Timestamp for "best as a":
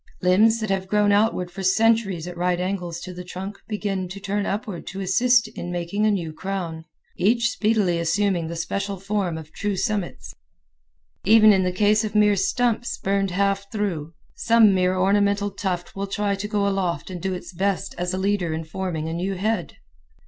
17.53-18.17